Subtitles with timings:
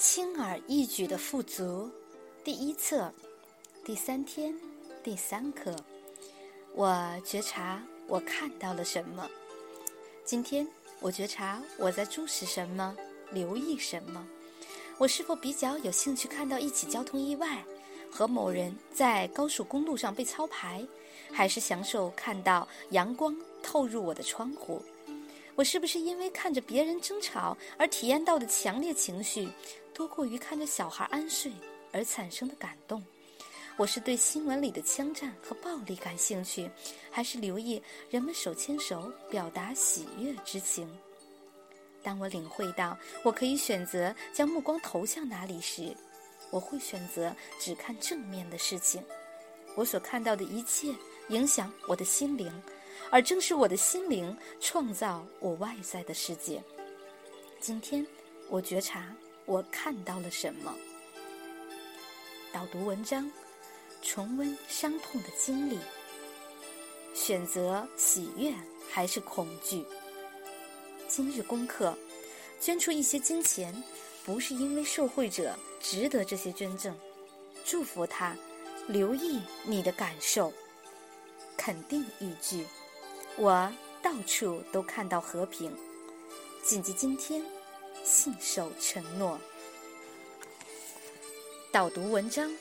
[0.00, 1.90] 轻而易举的富足，
[2.42, 3.12] 第一册，
[3.84, 4.58] 第三天，
[5.04, 5.76] 第三课。
[6.74, 9.28] 我觉察我看到了什么？
[10.24, 10.66] 今天
[11.00, 12.96] 我觉察我在注视什么，
[13.30, 14.26] 留意什么？
[14.96, 17.62] 我是否比较有兴趣看到一起交通意外，
[18.10, 20.82] 和某人在高速公路上被抄牌，
[21.30, 24.82] 还是享受看到阳光透入我的窗户？
[25.56, 29.48] 我是不是因为看着别人争吵而体验到的强烈情绪，
[29.92, 31.52] 多过于看着小孩安睡
[31.92, 33.02] 而产生的感动？
[33.76, 36.70] 我是对新闻里的枪战和暴力感兴趣，
[37.10, 40.88] 还是留意人们手牵手表达喜悦之情？
[42.02, 45.94] 当我领会到我可以选择将目光投向哪里时，
[46.50, 49.02] 我会选择只看正面的事情。
[49.76, 50.94] 我所看到的一切
[51.28, 52.50] 影响我的心灵。
[53.10, 56.62] 而正是我的心灵创造我外在的世界。
[57.60, 58.06] 今天，
[58.48, 59.12] 我觉察
[59.46, 60.74] 我看到了什么。
[62.52, 63.30] 导读文章，
[64.00, 65.78] 重温伤痛的经历。
[67.12, 68.54] 选择喜悦
[68.88, 69.84] 还是恐惧？
[71.08, 71.96] 今日功课：
[72.60, 73.74] 捐出一些金钱，
[74.24, 76.96] 不是因为受惠者值得这些捐赠。
[77.64, 78.36] 祝福他，
[78.86, 80.52] 留意你的感受。
[81.56, 82.64] 肯定语句。
[83.42, 85.74] 我到处都看到和平。
[86.62, 87.42] 谨记今天，
[88.04, 89.40] 信守承诺。
[91.72, 92.54] 导读文章，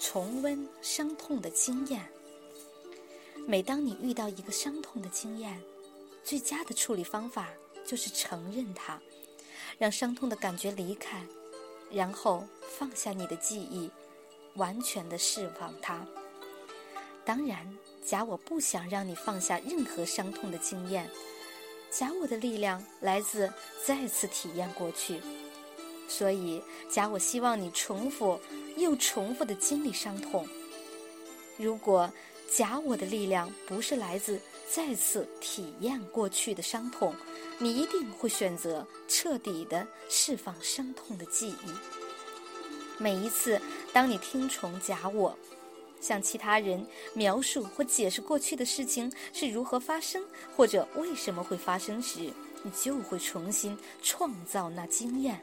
[0.00, 2.10] 重温伤痛的经验。
[3.46, 5.62] 每当你遇到一个伤痛的经验，
[6.24, 7.50] 最佳的处理方法
[7.86, 8.98] 就是承认它，
[9.76, 11.22] 让伤痛的感觉离开，
[11.90, 12.48] 然后
[12.78, 13.90] 放下你的记忆，
[14.54, 16.08] 完全的释放它。
[17.28, 17.58] 当然。
[18.02, 21.06] 假我不想让你放下任何伤痛的经验，
[21.90, 23.52] 假我的力量来自
[23.84, 25.20] 再次体验过去，
[26.08, 28.40] 所以假我希望你重复
[28.78, 30.48] 又重复的经历伤痛。
[31.58, 32.10] 如果
[32.50, 37.14] 假我的力量不是来自再次体验过去的伤痛，
[37.58, 41.70] 你一定会选择彻底的释放伤痛的记忆。
[42.96, 43.60] 每一次
[43.92, 45.38] 当你听从假我。
[46.00, 50.22] 向其他人描述或解释过去的事情是如何发生，
[50.56, 52.32] 或者为什么会发生时，
[52.62, 55.40] 你就会重新创造那经验，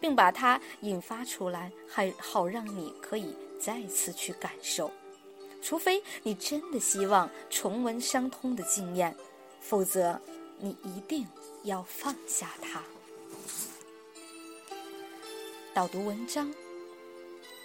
[0.00, 4.90] 并把它引发出来，还好让你可以再次去感受。
[5.62, 9.14] 除非你真的希望重温伤痛的经验，
[9.60, 10.20] 否则
[10.58, 11.26] 你一定
[11.64, 12.80] 要放下它。
[15.74, 16.54] 导读文章，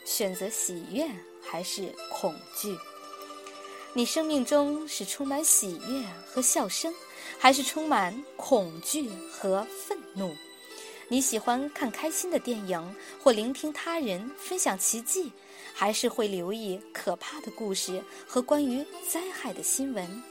[0.03, 1.07] 选择喜悦。
[1.51, 2.78] 还是恐惧？
[3.94, 6.94] 你生命中是充满喜悦和笑声，
[7.38, 10.34] 还是充满恐惧和愤怒？
[11.09, 15.29] 你喜欢看开心的电影，或聆听他人分享奇迹，
[15.73, 20.23] 还是会留意可怕的故事和关于灾害的新闻？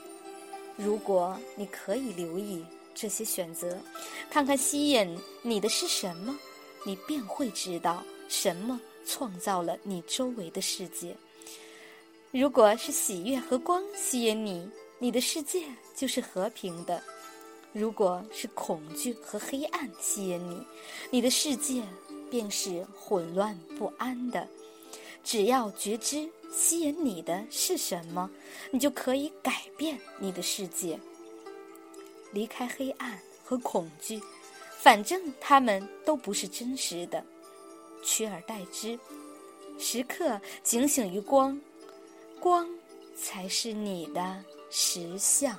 [0.79, 2.65] 如果你可以留意
[2.95, 3.79] 这些选择，
[4.31, 6.35] 看看吸引你的是什么，
[6.83, 8.81] 你便会知道什么。
[9.11, 11.17] 创造了你周围的世界。
[12.31, 15.65] 如果是喜悦和光吸引你，你的世界
[15.97, 17.03] 就是和平的；
[17.73, 20.65] 如果是恐惧和黑暗吸引你，
[21.11, 21.83] 你的世界
[22.31, 24.47] 便是混乱不安的。
[25.25, 28.31] 只要觉知吸引你的是什么，
[28.71, 30.99] 你就可以改变你的世界。
[32.33, 34.23] 离开黑暗和恐惧，
[34.79, 37.25] 反正他们都不是真实的。
[38.03, 38.99] 取而代之，
[39.79, 41.61] 时刻警醒于光，
[42.39, 42.69] 光
[43.17, 45.59] 才是你的实相。